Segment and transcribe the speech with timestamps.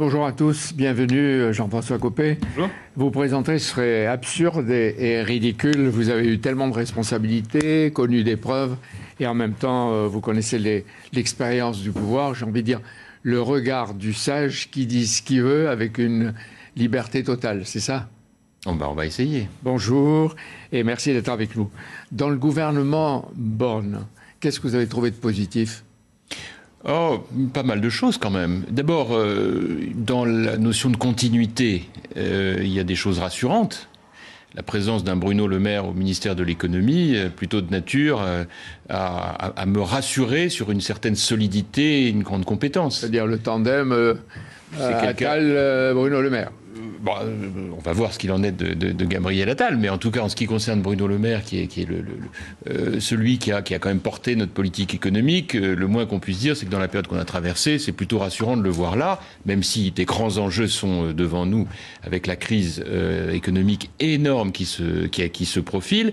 [0.00, 2.38] Bonjour à tous, bienvenue Jean-François Copé.
[2.56, 2.70] Bonjour.
[2.96, 5.88] Vous présenter serait absurde et, ridicule.
[5.88, 8.78] Vous avez eu tellement de responsabilités, connu des preuves,
[9.20, 12.34] et en même temps, euh, vous connaissez l'expérience du pouvoir.
[12.34, 12.80] J'ai envie de dire
[13.24, 16.32] le regard du sage qui dit ce qu'il veut avec une
[16.76, 18.08] liberté totale, c'est ça?
[18.64, 19.50] Oh ben, On va essayer.
[19.62, 20.34] Bonjour
[20.72, 21.68] et merci d'être avec nous.
[22.10, 24.06] Dans le gouvernement Borne,
[24.40, 25.84] qu'est-ce que vous avez trouvé de positif?
[26.88, 27.18] Oh,
[27.52, 28.64] pas mal de choses quand même.
[28.70, 31.84] D'abord, euh, dans la notion de continuité,
[32.16, 33.88] euh, il y a des choses rassurantes.
[34.54, 38.24] La présence d'un Bruno Le Maire au ministère de l'économie, euh, plutôt de nature
[38.88, 43.00] à, à, me rassurer sur une certaine solidité et une grande compétence.
[43.00, 44.16] C'est-à-dire le tandem
[44.80, 46.50] Attal-Bruno Le Maire
[47.00, 49.88] bon, euh, on va voir ce qu'il en est de, de, de, Gabriel Attal, mais
[49.88, 52.02] en tout cas, en ce qui concerne Bruno Le Maire, qui est, qui est le,
[52.02, 52.12] le,
[52.68, 56.06] euh, celui qui a, qui a, quand même porté notre politique économique, euh, le moins
[56.06, 58.62] qu'on puisse dire, c'est que dans la période qu'on a traversée, c'est plutôt rassurant de
[58.62, 61.66] le voir là, même si des grands enjeux sont euh, devant nous,
[62.02, 66.12] avec la crise euh, économique énorme qui se, qui, qui se profile,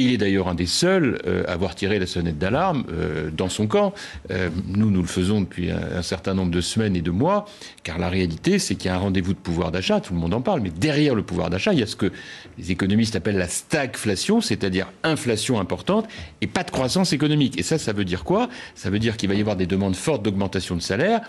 [0.00, 3.48] il est d'ailleurs un des seuls euh, à avoir tiré la sonnette d'alarme euh, dans
[3.48, 3.94] son camp.
[4.30, 7.46] Euh, nous, nous le faisons depuis un, un, certain nombre de semaines et de mois,
[7.82, 10.34] car la réalité, c'est qu'il y a un rendez-vous de pouvoir d'achat, tout le monde
[10.34, 12.10] en parle, mais derrière le pouvoir d'achat, il y a ce que
[12.58, 16.08] les économistes appellent la stagflation, c'est-à-dire inflation importante
[16.40, 17.58] et pas de croissance économique.
[17.58, 18.48] Et ça, ça veut dire quoi?
[18.74, 21.20] Ça veut dire qu'il va y avoir des demandes fortes d'augmentation de salaire,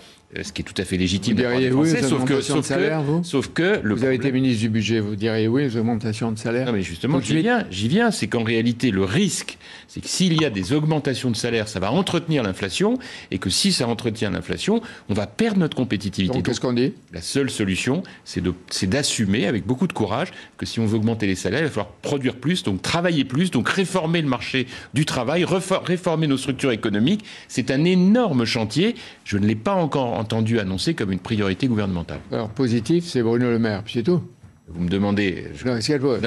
[0.42, 1.34] ce qui est tout à fait légitime.
[1.34, 4.04] Vous diriez oui Français, sauf que, sauf de salaire, que, vous sauf que le vous
[4.04, 7.20] avez été ministre du budget, vous diriez oui aux augmentations de salaire Non, mais justement,
[7.20, 7.64] j'y viens.
[7.70, 8.10] J'y viens.
[8.10, 11.80] C'est qu'en réalité, le risque, c'est que s'il y a des augmentations de salaire, ça
[11.80, 12.98] va entretenir l'inflation,
[13.30, 16.34] et que si ça entretient l'inflation, on va perdre notre compétitivité.
[16.34, 16.92] Donc, qu'est-ce qu'on dit?
[17.12, 21.34] La seule solution, c'est d'assumer avec beaucoup de courage que si on veut augmenter les
[21.34, 25.44] salaires, il va falloir produire plus, donc travailler plus, donc réformer le marché du travail,
[25.44, 27.24] réformer nos structures économiques.
[27.48, 28.96] C'est un énorme chantier.
[29.24, 32.20] Je ne l'ai pas encore entendu annoncer comme une priorité gouvernementale.
[32.32, 34.22] Alors, positif, c'est Bruno Le Maire, puis c'est tout.
[34.68, 35.44] Vous me demandez.
[35.54, 35.64] Je...
[35.64, 35.74] Non,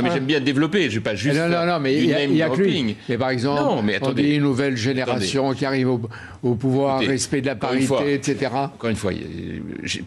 [0.01, 0.83] mais j'aime bien développer.
[0.83, 1.37] Je ne vais pas juste.
[1.37, 2.95] Non, non, non, mais il y a, y a que lui.
[3.09, 5.57] Mais par exemple, non, mais on dit une nouvelle génération attendez.
[5.59, 6.01] qui arrive au,
[6.43, 8.51] au pouvoir, Écoutez, respect de la encore parité, fois, etc.
[8.53, 9.11] Encore une fois,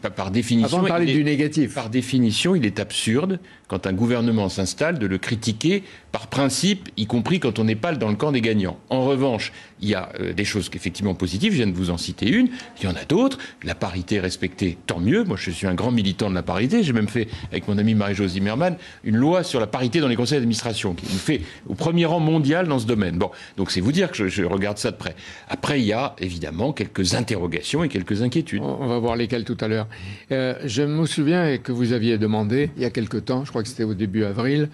[0.00, 0.78] par, par définition.
[0.78, 1.74] Avant de parler est- du négatif.
[1.74, 3.38] Par définition, il est absurde,
[3.68, 7.94] quand un gouvernement s'installe, de le critiquer par principe, y compris quand on n'est pas
[7.94, 8.78] dans le camp des gagnants.
[8.88, 11.98] En revanche, il y a euh, des choses effectivement positives, je viens de vous en
[11.98, 12.48] citer une,
[12.80, 13.38] il y en a d'autres.
[13.62, 15.24] La parité respectée, tant mieux.
[15.24, 16.82] Moi, je suis un grand militant de la parité.
[16.82, 20.16] J'ai même fait, avec mon ami Marie-Jo Zimmermann, une loi sur la parité dans les
[20.16, 23.18] conseils d'administration, qui nous fait au premier rang mondial dans ce domaine.
[23.18, 25.14] Bon, donc c'est vous dire que je, regarde ça de près.
[25.48, 28.62] Après, il y a évidemment quelques interrogations et quelques inquiétudes.
[28.62, 29.88] On va voir lesquels tout à l'heure.
[30.30, 33.62] Euh, je me souviens que vous aviez demandé, il y a quelque temps, je crois
[33.62, 34.68] que c'était au début avril,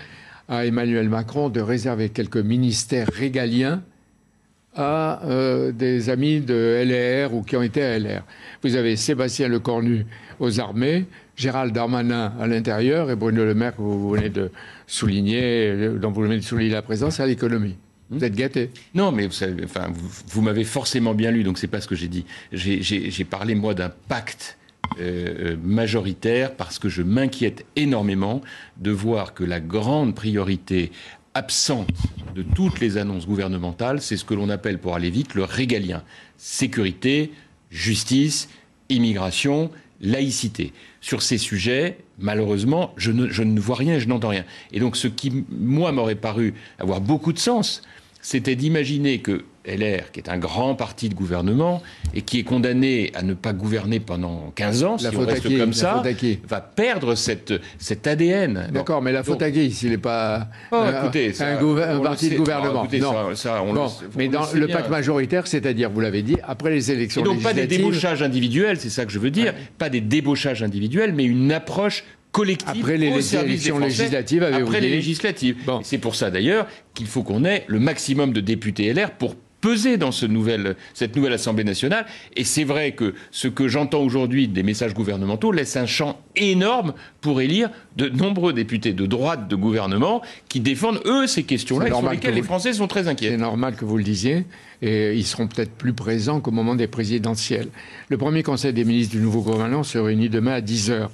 [0.49, 3.83] à Emmanuel Macron de réserver quelques ministères régaliens
[4.75, 8.23] à euh, des amis de LR ou qui ont été à LR.
[8.63, 10.07] Vous avez Sébastien Lecornu
[10.41, 11.07] aux armées,
[11.37, 14.51] Gérald Darmanin à l'intérieur et Bruno Le Maire, que vous venez de
[14.87, 17.77] souligner, euh, dont vous venez de souligner la présence, à l'économie.
[18.11, 18.71] Vous êtes gâté.
[18.95, 21.89] Non, mais vous, savez, enfin, vous, vous m'avez forcément bien lu, donc c'est pas ce
[21.89, 22.25] que j'ai dit.
[22.53, 24.57] J'ai- parlé, moi, d'un pacte
[24.99, 28.41] euh, majoritaire parce que je m'inquiète énormément
[28.79, 30.91] de voir que la grande priorité
[31.39, 31.89] absente
[32.35, 36.03] de toutes les annonces gouvernementales, c'est ce que l'on appelle, pour aller vite, le régalien.
[36.37, 37.33] Sécurité,
[37.71, 38.49] justice,
[38.89, 40.73] immigration, laïcité.
[41.01, 44.45] Sur ces sujets, malheureusement, je ne, vois rien je n'entends rien.
[44.73, 47.83] Et donc, ce qui, moi, m'aurait paru avoir beaucoup de sens,
[48.21, 51.83] c'était d'imaginer que LR, qui est un grand parti de gouvernement
[52.15, 55.47] et qui est condamné à ne pas gouverner pendant 15 ans, La si on reste
[55.47, 56.03] qui comme ça,
[56.49, 58.69] va perdre cette, cet ADN.
[58.73, 61.57] D'accord, mais la faute à qui s'il n'est pas Oh, euh, écoutez, un, ça,
[62.03, 63.13] parti de gouvernement écoutez, Non.
[63.35, 66.37] ça- ça, on le Bon, on mais dans le pacte majoritaire, c'est-à-dire, vous l'avez dit,
[66.43, 69.55] après les élections Et donc pas des débauchages individuels, c'est ça que je veux dire,
[69.79, 74.91] pas des débauchages individuels, mais une approche collective Après les service élections législatives, après les
[74.91, 75.57] législatives.
[75.67, 75.81] Bon.
[75.83, 79.97] C'est pour ça d'ailleurs qu'il faut qu'on ait le maximum de députés LR pour peser
[79.97, 82.07] dans ce nouvel, cette nouvelle Assemblée nationale.
[82.37, 86.95] Et c'est vrai que ce que j'entends aujourd'hui des messages gouvernementaux laisse un champ énorme
[87.21, 92.11] pour élire de nombreux députés de droite de gouvernement qui défendent, eux, ces questions-là, sur
[92.11, 93.31] lesquelles que les Français sont très inquiets.
[93.31, 94.45] C'est normal que vous le disiez,
[94.83, 97.69] et ils seront peut-être plus présents qu'au moment des présidentielles.
[98.09, 101.09] Le premier conseil des ministres du nouveau gouvernement se réunit demain à 10h.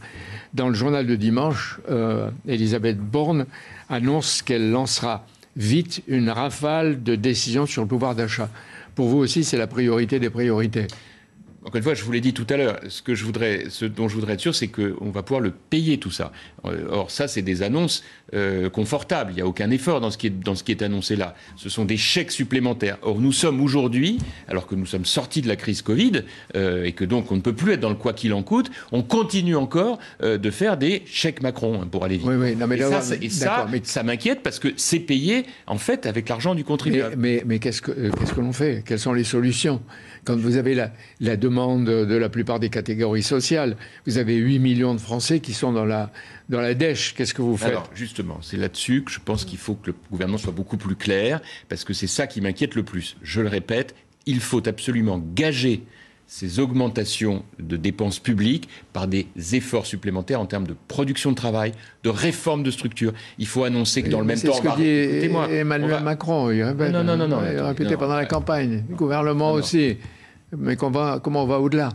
[0.53, 3.47] Dans le journal de dimanche, euh, Elisabeth Borne
[3.89, 8.49] annonce qu'elle lancera vite une rafale de décisions sur le pouvoir d'achat.
[8.95, 10.87] Pour vous aussi, c'est la priorité des priorités.
[11.65, 13.87] Encore une fois, je vous l'ai dit tout à l'heure, ce, que je voudrais, ce
[13.87, 16.31] dont je voudrais être sûr, c'est qu'on va pouvoir le payer tout ça.
[16.67, 19.33] Euh, or, ça, c'est des annonces euh, confortables.
[19.33, 21.35] Il n'y a aucun effort dans ce, qui est, dans ce qui est annoncé là.
[21.57, 22.99] Ce sont des chèques supplémentaires.
[23.01, 26.25] Or, nous sommes aujourd'hui, alors que nous sommes sortis de la crise Covid,
[26.55, 28.71] euh, et que donc on ne peut plus être dans le quoi qu'il en coûte,
[28.93, 32.27] on continue encore de faire des chèques Macron, hein, pour aller vite.
[32.27, 32.57] Oui, oui.
[32.57, 36.29] Non, mais et ça, et ça, ça m'inquiète parce que c'est payé, en fait, avec
[36.29, 37.15] l'argent du contribuable.
[37.17, 38.83] Mais, mais, mais qu'est-ce que, qu'est-ce que l'on fait?
[38.85, 39.81] Quelles sont les solutions?
[40.25, 44.59] Quand vous avez la, la, demande de la plupart des catégories sociales, vous avez 8
[44.59, 46.11] millions de Français qui sont dans la,
[46.49, 47.15] dans la dèche.
[47.15, 47.69] Qu'est-ce que vous faites?
[47.69, 50.97] Alors, justement, c'est là-dessus que je pense qu'il faut que le gouvernement soit beaucoup plus
[50.97, 53.17] clair, parce que c'est ça qui m'inquiète le plus.
[53.23, 53.95] Je le répète,
[54.27, 55.83] il faut absolument gager
[56.27, 61.73] ces augmentations de dépenses publiques par des efforts supplémentaires en termes de production de travail,
[62.03, 63.13] de réforme de structure.
[63.39, 64.55] Il faut annoncer que dans le même temps...
[64.55, 66.93] C'est ce que dit Emmanuel Macron, il répète.
[66.93, 67.29] Non, non, non.
[67.29, 68.85] non, il a répété pendant la campagne.
[68.89, 69.99] Le gouvernement aussi.
[70.57, 71.91] Mais va, comment on va au-delà?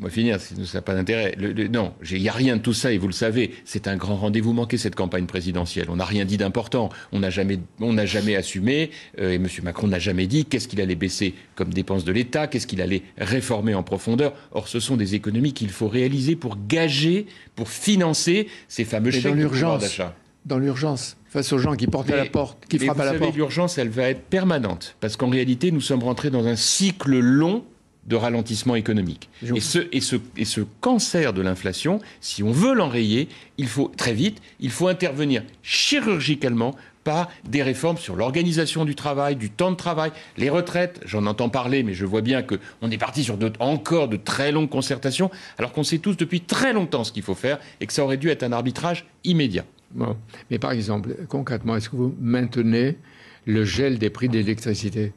[0.00, 1.36] Moi finir, ça n'a pas d'intérêt.
[1.70, 3.52] non, il n'y a rien de tout ça et vous le savez.
[3.64, 5.86] C'est un grand rendez-vous manqué cette campagne présidentielle.
[5.88, 6.88] On n'a rien dit d'important.
[7.12, 9.46] On n'a jamais, on jamais assumé euh, et M.
[9.62, 13.02] Macron n'a jamais dit qu'est-ce qu'il allait baisser comme dépenses de l'État, qu'est-ce qu'il allait
[13.18, 14.34] réformer en profondeur.
[14.52, 19.36] Or, ce sont des économies qu'il faut réaliser pour gager, pour financer ces fameux chèques
[19.36, 20.14] d'achat.
[20.44, 23.34] Dans l'urgence face aux gens qui portent à la porte, qui frappent à la porte.
[23.34, 27.64] L'urgence, elle va être permanente, parce qu'en réalité, nous sommes rentrés dans un cycle long
[28.06, 29.28] de ralentissement économique.
[29.42, 33.28] Et ce, et, ce, et ce, cancer de l'inflation, si on veut l'enrayer,
[33.58, 36.74] il faut très vite, il faut intervenir chirurgicalement
[37.04, 41.00] par des réformes sur l'organisation du travail, du temps de travail, les retraites.
[41.04, 44.70] J'en entends parler, mais je vois bien qu'on est parti sur encore de très longues
[44.70, 48.02] concertations, alors qu'on sait tous depuis très longtemps ce qu'il faut faire et que ça
[48.02, 49.64] aurait dû être un arbitrage immédiat.
[49.92, 50.16] Bon.
[50.50, 52.96] Mais par exemple, concrètement, est-ce que vous maintenez
[53.44, 55.12] le gel des prix de l'électricité?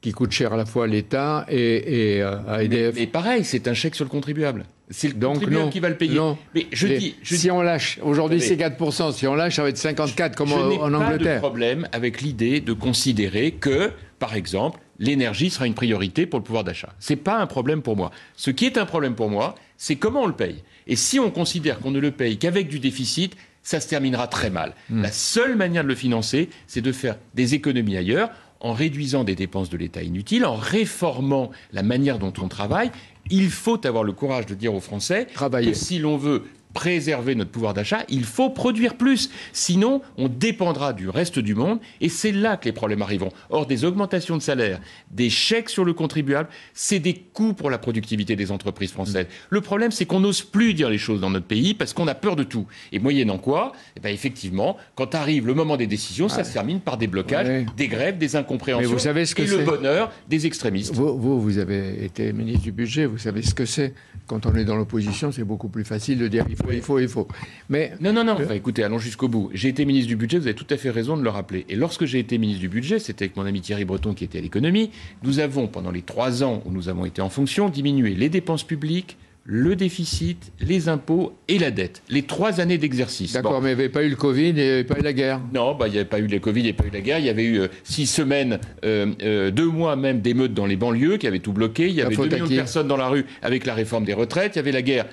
[0.00, 2.94] Qui coûte cher à la fois à l'État et, euh, à EDF.
[2.94, 4.64] Mais, pareil, c'est un chèque sur le contribuable.
[4.90, 6.14] C'est le Donc contribuable qui va le payer.
[6.14, 6.38] Non.
[6.54, 9.76] Mais je dis, si on lâche, aujourd'hui c'est 4%, si on lâche, ça va être
[9.76, 10.80] 54 comme en, Angleterre.
[10.80, 15.74] Je n'ai pas de problème avec l'idée de considérer que, par exemple, l'énergie sera une
[15.74, 16.94] priorité pour le pouvoir d'achat.
[17.00, 18.10] C'est pas un problème pour moi.
[18.36, 20.62] Ce qui est un problème pour moi, c'est comment on le paye.
[20.86, 24.48] Et si on considère qu'on ne le paye qu'avec du déficit, ça se terminera très
[24.48, 24.72] mal.
[24.88, 25.02] Hmm.
[25.02, 28.30] La seule manière de le financer, c'est de faire des économies ailleurs
[28.60, 32.90] en réduisant des dépenses de l'État inutiles, en réformant la manière dont on travaille.
[33.30, 36.44] Il faut avoir le courage de dire aux Français que si l'on veut
[36.74, 39.30] préserver notre pouvoir d'achat, il faut produire plus.
[39.52, 43.32] Sinon, on dépendra du reste du monde et c'est là que les problèmes arriveront.
[43.50, 44.80] Or, des augmentations de salaire,
[45.10, 49.26] des chèques sur le contribuable, c'est des coûts pour la productivité des entreprises françaises.
[49.50, 52.14] Le problème, c'est qu'on n'ose plus dire les choses dans notre pays parce qu'on a
[52.14, 52.66] peur de tout.
[52.92, 56.80] Et moyennant quoi, eh ben, effectivement, quand arrive le moment des décisions, ça se termine
[56.80, 60.46] par des blocages, des grèves, des incompréhensions vous savez ce que et le bonheur des
[60.46, 60.94] extrémistes.
[60.94, 63.94] Vous, vous, vous avez été ministre du budget, vous savez ce que c'est.
[64.26, 66.98] Quand on est dans l'opposition, c'est beaucoup plus facile de dire il faut, il faut,
[66.98, 67.28] il faut.
[67.68, 68.38] Mais non, non, non.
[68.50, 69.50] écoutez, allons jusqu'au bout.
[69.54, 70.38] J'ai été ministre du budget.
[70.38, 71.64] Vous avez tout à fait raison de le rappeler.
[71.68, 74.38] Et lorsque j'ai été ministre du budget, c'était avec mon ami Thierry Breton qui était
[74.38, 74.90] à l'économie.
[75.22, 78.64] Nous avons, pendant les trois ans où nous avons été en fonction, diminué les dépenses
[78.64, 79.16] publiques,
[79.50, 82.02] le déficit, les impôts et la dette.
[82.10, 83.32] Les trois années d'exercice.
[83.32, 85.02] D'accord, mais il n'y avait pas eu le Covid et il n'y avait pas eu
[85.02, 85.40] la guerre.
[85.54, 87.00] Non, bah, il n'y avait pas eu le Covid, il n'y avait pas eu la
[87.00, 87.18] guerre.
[87.18, 90.76] Il y avait eu euh, six semaines, euh, euh, deux mois même d'émeutes dans les
[90.76, 91.88] banlieues qui avaient tout bloqué.
[91.88, 94.54] Il y avait deux millions de personnes dans la rue avec la réforme des retraites.
[94.54, 95.06] Il y avait la guerre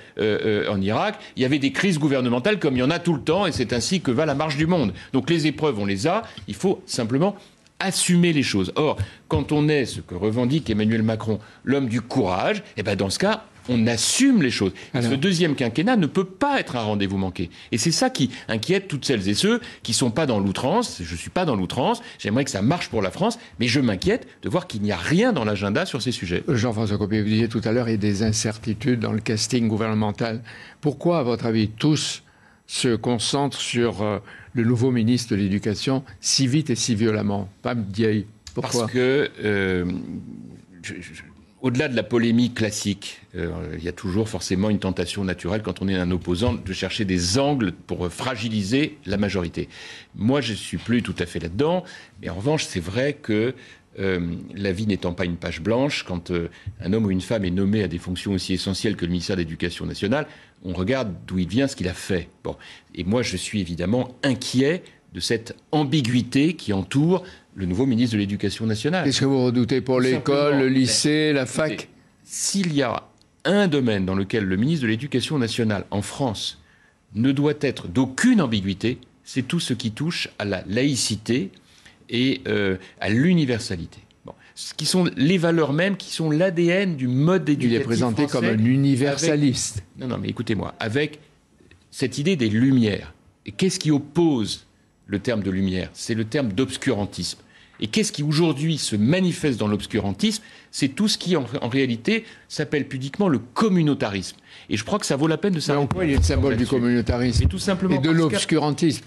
[0.68, 1.18] en Irak.
[1.36, 3.52] Il y avait des crises gouvernementales comme il y en a tout le temps et
[3.52, 4.92] c'est ainsi que va la marche du monde.
[5.14, 6.24] Donc les épreuves, on les a.
[6.46, 7.36] Il faut simplement
[7.78, 8.70] assumer les choses.
[8.76, 8.98] Or,
[9.28, 13.18] quand on est ce que revendique Emmanuel Macron, l'homme du courage, eh ben dans ce
[13.18, 14.72] cas, on assume les choses.
[14.94, 17.50] Ce deuxième quinquennat ne peut pas être un rendez-vous manqué.
[17.72, 21.00] Et c'est ça qui inquiète toutes celles et ceux qui ne sont pas dans l'outrance.
[21.02, 22.02] Je ne suis pas dans l'outrance.
[22.18, 24.96] J'aimerais que ça marche pour la France, mais je m'inquiète de voir qu'il n'y a
[24.96, 26.42] rien dans l'agenda sur ces sujets.
[26.48, 29.68] Jean-François Copé, vous disiez tout à l'heure, il y a des incertitudes dans le casting
[29.68, 30.42] gouvernemental.
[30.80, 32.22] Pourquoi, à votre avis, tous
[32.66, 34.18] se concentrent sur euh,
[34.54, 37.48] le nouveau ministre de l'Éducation si vite et si violemment?
[37.62, 38.26] Pas Diaye.
[38.54, 38.82] Pourquoi?
[38.82, 39.84] Parce que euh,
[41.62, 45.82] au-delà de la polémique classique, euh, il y a toujours forcément une tentation naturelle quand
[45.82, 49.68] on est un opposant de chercher des angles pour fragiliser la majorité.
[50.14, 51.84] Moi, je ne suis plus tout à fait là-dedans,
[52.20, 53.54] mais en revanche, c'est vrai que
[53.98, 56.48] euh, la vie n'étant pas une page blanche, quand euh,
[56.80, 59.36] un homme ou une femme est nommé à des fonctions aussi essentielles que le ministère
[59.36, 60.26] de l'Éducation nationale,
[60.64, 62.28] on regarde d'où il vient, ce qu'il a fait.
[62.44, 62.56] Bon.
[62.94, 64.82] Et moi, je suis évidemment inquiet
[65.16, 69.06] de cette ambiguïté qui entoure le nouveau ministre de l'Éducation nationale.
[69.06, 71.88] Qu'est-ce que vous redoutez pour l'école, le lycée, la fac?
[72.22, 73.02] S'il y a
[73.46, 76.60] un domaine dans lequel le ministre de l'Éducation nationale en France
[77.14, 81.50] ne doit être d'aucune ambiguïté, c'est tout ce qui touche à la laïcité
[82.10, 84.00] et euh, à l'universalité.
[84.76, 87.78] qui sont les valeurs mêmes, qui sont l'ADN du mode d'éducation.
[87.78, 89.82] Il est présenté comme un universaliste.
[89.98, 91.20] Non, non, mais écoutez-moi, avec
[91.90, 93.14] cette idée des lumières.
[93.46, 94.66] Et qu'est-ce qui oppose
[95.06, 97.38] le terme de lumière C'est le terme d'obscurantisme.
[97.80, 100.42] Et qu'est-ce qui aujourd'hui se manifeste dans l'obscurantisme?
[100.70, 104.36] C'est tout ce qui en, réalité s'appelle pudiquement le communautarisme.
[104.70, 105.82] Et je crois que ça vaut la peine de savoir.
[105.82, 107.96] Mais en quoi il est le symbole du communautarisme Et tout simplement.
[107.96, 109.04] Et de l'obscurantisme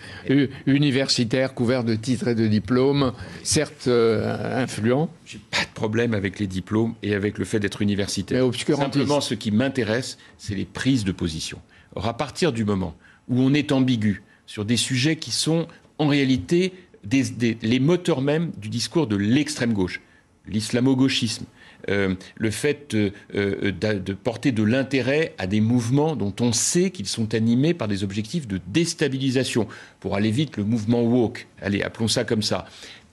[0.68, 3.14] universitaire, couvert de titres et de diplômes,
[3.44, 5.10] certes euh, influents.
[5.26, 8.38] J'ai pas de problème avec les diplômes et avec le fait d'être universitaire.
[8.38, 8.94] Mais obscurantiste.
[8.94, 11.60] Simplement, ce qui m'intéresse, c'est les prises de position.
[11.96, 12.96] Or, à partir du moment
[13.28, 15.68] où on est ambigu sur des sujets qui sont
[16.00, 16.74] en réalité
[17.62, 20.02] les moteurs même du discours de l'extrême gauche,
[20.48, 21.46] l'islamo-gauchisme,
[21.90, 23.12] euh, le fait euh,
[23.72, 28.04] de, porter de l'intérêt à des mouvements dont on sait qu'ils sont animés par des
[28.04, 29.68] objectifs de déstabilisation.
[30.02, 32.66] Pour aller vite, le mouvement woke, allez, appelons ça comme ça.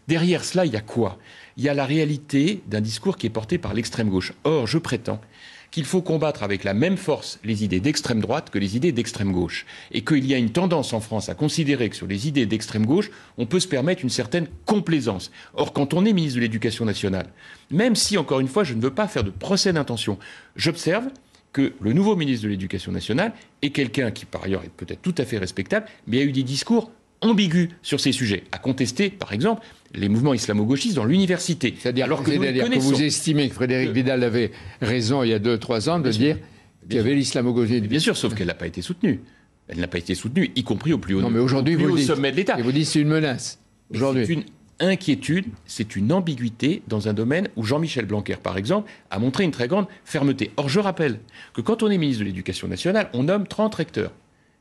[0.09, 1.19] Derrière cela, il y a quoi?
[1.57, 4.33] Il y a la réalité d'un discours qui est porté par l'extrême gauche.
[4.45, 5.21] Or, je prétends
[5.77, 9.31] qu'il faut combattre avec la même force les idées d'extrême droite que les idées d'extrême
[9.31, 9.67] gauche.
[9.93, 12.87] Et qu'il y a une tendance en France à considérer que sur les idées d'extrême
[12.87, 15.31] gauche, on peut se permettre une certaine complaisance.
[15.53, 17.27] Or, quand on est ministre de l'Éducation nationale,
[17.71, 20.19] même si, encore une fois, je ne veux pas faire de procès d'intention,
[20.57, 21.09] j'observe
[21.53, 25.15] que le nouveau ministre de l'Éducation nationale est quelqu'un qui, par ailleurs, est peut-être tout
[25.19, 26.91] à fait respectable, mais a eu des discours
[27.27, 29.63] ambigu sur ces sujets, à contester, par exemple,
[29.95, 31.75] les mouvements islamo-gauchistes dans l'université.
[31.79, 32.31] C'est-à-dire alors que,
[32.79, 36.39] vous estimez que Frédéric Vidal avait raison il y a 2-3 ans de dire
[36.89, 37.87] qu'il y avait l'islamo-gauchisme.
[37.87, 39.21] Bien sûr, sauf qu'elle n'a pas été soutenue.
[39.69, 42.31] Elle n'a pas été soutenue, y compris au plus haut, non, mais aujourd'hui, vous sommet
[42.31, 42.59] de l'État.
[42.59, 43.59] Et vous dites c'est une menace.
[43.93, 44.25] Aujourd'hui.
[44.25, 44.45] C'est une
[44.79, 49.51] inquiétude, c'est une ambiguïté dans un domaine où Jean-Michel Blanquer, par exemple, a montré une
[49.51, 50.53] très grande fermeté.
[50.57, 51.19] Or, je rappelle
[51.55, 54.13] que quand on est ministre de l'Éducation nationale, on nomme 30 recteurs.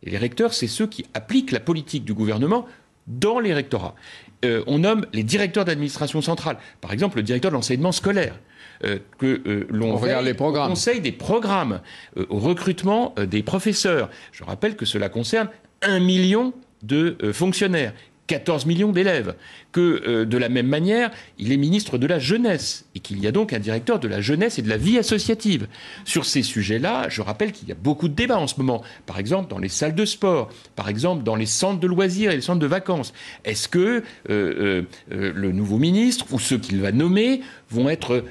[0.03, 2.65] Et les recteurs, c'est ceux qui appliquent la politique du gouvernement
[3.07, 3.95] dans les rectorats.
[4.43, 8.39] Euh, on nomme les directeurs d'administration centrale, par exemple le directeur de l'enseignement scolaire.
[8.83, 10.67] Euh, que euh, l'on regarde les programmes.
[10.67, 11.79] conseil des programmes,
[12.17, 14.09] au recrutement des professeurs.
[14.33, 15.47] Je rappelle que cela concerne
[15.81, 17.93] un million de fonctionnaires
[18.27, 19.35] 14 millions d'élèves,
[19.71, 23.27] que euh, de la même manière, il est ministre de la jeunesse et qu'il y
[23.27, 25.67] a donc un directeur de la jeunesse et de la vie associative.
[26.05, 29.19] Sur ces sujets-là, je rappelle qu'il y a beaucoup de débats en ce moment, par
[29.19, 32.41] exemple dans les salles de sport, par exemple dans les centres de loisirs et les
[32.41, 33.13] centres de vacances.
[33.43, 38.23] Est-ce que euh, euh, le nouveau ministre ou ceux qu'il va nommer vont être,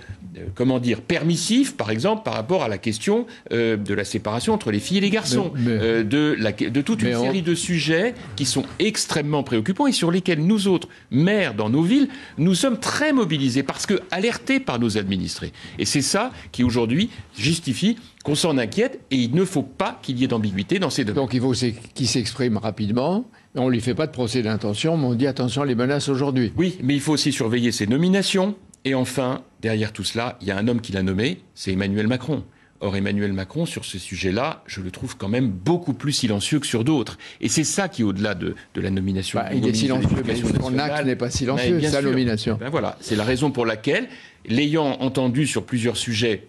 [0.55, 4.79] comment dire, permissifs, par exemple, par rapport à la question de la séparation entre les
[4.79, 9.43] filles et les garçons, de, la, de, toute une série de sujets qui sont extrêmement
[9.43, 13.87] préoccupants et sur lesquels nous autres, maires dans nos villes, nous sommes très mobilisés parce
[13.87, 15.53] que alertés par nos administrés.
[15.79, 20.19] Et c'est ça qui aujourd'hui justifie qu'on s'en inquiète et il ne faut pas qu'il
[20.19, 21.23] y ait d'ambiguïté dans ces domaines.
[21.23, 21.53] Donc il faut
[21.95, 23.27] qu'il s'exprime rapidement.
[23.55, 26.53] On ne lui fait pas de procès d'intention, mais on dit attention les menaces aujourd'hui.
[26.57, 28.57] Oui, mais il faut aussi surveiller ses nominations.
[28.85, 32.07] Et enfin, derrière tout cela, il y a un homme qui l'a nommé, c'est Emmanuel
[32.07, 32.45] Macron.
[32.85, 36.67] Or, Emmanuel Macron, sur ce sujet-là, je le trouve quand même beaucoup plus silencieux que
[36.67, 37.17] sur d'autres.
[37.41, 39.39] Et c'est ça qui, au-delà de, la nomination.
[39.39, 42.59] Bah, il est silencieux, mais son acte n'est pas silencieux, sa nomination.
[42.61, 44.07] Ben voilà, c'est la raison pour laquelle,
[44.47, 46.47] l'ayant entendu sur plusieurs sujets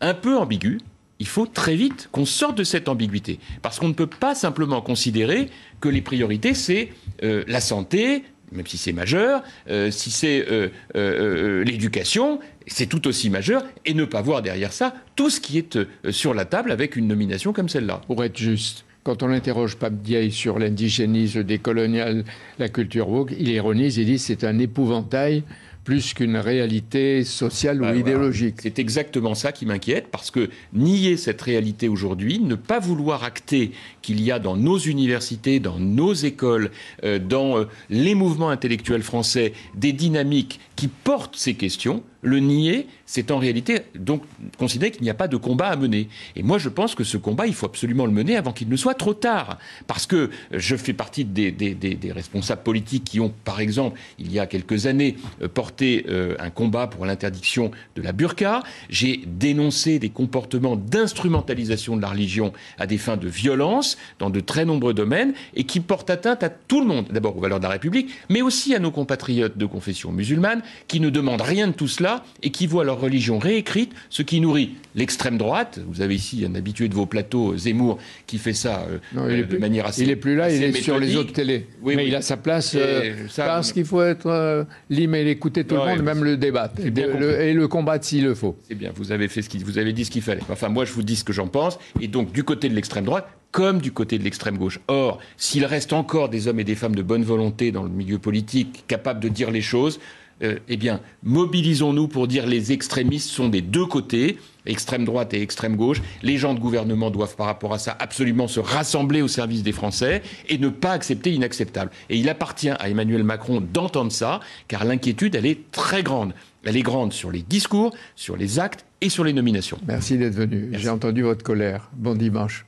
[0.00, 0.80] un peu ambigus,
[1.18, 3.40] il faut très vite qu'on sorte de cette ambiguïté.
[3.60, 5.50] Parce qu'on ne peut pas simplement considérer
[5.80, 6.90] que les priorités, c'est
[7.24, 8.22] euh, la santé,
[8.54, 14.04] même si c'est majeur, euh, si c'est euh, l'éducation, c'est tout aussi majeur, et ne
[14.04, 17.52] pas voir derrière ça tout ce qui est euh, sur la table avec une nomination
[17.52, 18.00] comme celle-là.
[18.06, 22.24] Pour être juste, quand on interroge Pape Diaye sur l'indigénisme des coloniales,
[22.58, 25.42] la culture woke, il ironise, il dit c'est un épouvantail
[25.84, 28.56] plus qu'une réalité sociale ou idéologique.
[28.62, 33.72] C'est exactement ça qui m'inquiète, parce que nier cette réalité aujourd'hui, ne pas vouloir acter
[34.02, 36.70] qu'il y a dans nos universités, dans nos écoles,
[37.04, 42.86] euh, dans euh, les mouvements intellectuels français, des dynamiques qui portent ces questions, le nier,
[43.06, 44.22] c'est en réalité donc
[44.58, 46.08] considérer qu'il n'y a pas de combat à mener.
[46.36, 48.76] Et moi, je pense que ce combat, il faut absolument le mener avant qu'il ne
[48.76, 49.58] soit trop tard.
[49.86, 54.38] Parce que je fais partie des, des, responsables politiques qui ont, par exemple, il y
[54.38, 58.62] a quelques années, euh, porté euh, un combat pour l'interdiction de la burqa.
[58.90, 64.38] J'ai dénoncé des comportements d'instrumentalisation de la religion à des fins de violence dans de
[64.38, 67.06] très nombreux domaines et qui portent atteinte à tout le monde.
[67.10, 71.00] D'abord aux valeurs de la République, mais aussi à nos compatriotes de confession musulmane qui
[71.00, 74.74] ne demandent rien de tout cela et qui voient leur religion réécrite, ce qui nourrit
[74.94, 75.80] l'extrême droite.
[75.88, 79.58] Vous avez ici un habitué de vos plateaux, Zemmour, qui fait ça euh, euh, de
[79.58, 80.02] manière assez.
[80.02, 81.66] Il n'est plus là, il est sur les autres télés.
[81.82, 85.80] Oui, mais il a sa place euh, parce qu'il faut être libre et tout le
[85.80, 88.56] monde, même le débat et, le, combattre s'il le faut.
[88.62, 90.42] C'est bien, vous avez fait ce qu'il, vous avez dit ce qu'il fallait.
[90.50, 91.78] Enfin, moi, je vous dis ce que j'en pense.
[92.00, 94.80] Et donc, du côté de l'extrême droite, comme du côté de l'extrême gauche.
[94.88, 98.18] Or, s'il reste encore des hommes et des femmes de bonne volonté dans le milieu
[98.18, 100.00] politique capables de dire les choses,
[100.42, 105.42] euh, eh bien, mobilisons-nous pour dire les extrémistes sont des deux côtés, extrême droite et
[105.42, 106.02] extrême gauche.
[106.22, 109.72] Les gens de gouvernement doivent, par rapport à ça, absolument se rassembler au service des
[109.72, 111.90] Français et ne pas accepter l'inacceptable.
[112.10, 116.34] Et il appartient à Emmanuel Macron d'entendre ça, car l'inquiétude, elle est très grande.
[116.64, 119.78] Elle est grande sur les discours, sur les actes et sur les nominations.
[119.86, 120.70] Merci d'être venu.
[120.72, 121.90] J'ai entendu votre colère.
[121.94, 122.64] Bon dimanche.